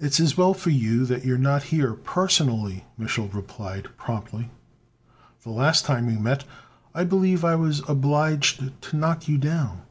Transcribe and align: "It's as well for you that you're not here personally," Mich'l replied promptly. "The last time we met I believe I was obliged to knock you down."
"It's 0.00 0.18
as 0.18 0.36
well 0.36 0.52
for 0.52 0.70
you 0.70 1.06
that 1.06 1.24
you're 1.24 1.38
not 1.38 1.62
here 1.70 1.92
personally," 1.94 2.84
Mich'l 2.98 3.32
replied 3.32 3.86
promptly. 3.96 4.50
"The 5.44 5.50
last 5.50 5.84
time 5.84 6.06
we 6.06 6.16
met 6.16 6.42
I 6.92 7.04
believe 7.04 7.44
I 7.44 7.54
was 7.54 7.88
obliged 7.88 8.68
to 8.82 8.96
knock 8.96 9.28
you 9.28 9.38
down." 9.38 9.82